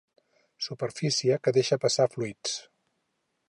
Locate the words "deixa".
1.59-1.79